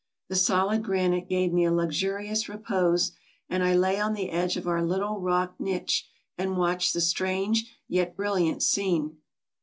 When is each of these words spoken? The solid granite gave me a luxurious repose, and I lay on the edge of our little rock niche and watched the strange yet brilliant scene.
The 0.29 0.35
solid 0.35 0.83
granite 0.83 1.29
gave 1.29 1.53
me 1.53 1.63
a 1.63 1.71
luxurious 1.71 2.49
repose, 2.49 3.11
and 3.47 3.63
I 3.63 3.75
lay 3.75 3.99
on 3.99 4.13
the 4.13 4.31
edge 4.31 4.57
of 4.57 4.67
our 4.67 4.83
little 4.83 5.19
rock 5.19 5.53
niche 5.59 6.09
and 6.39 6.57
watched 6.57 6.95
the 6.95 7.01
strange 7.01 7.77
yet 7.87 8.15
brilliant 8.15 8.63
scene. 8.63 9.17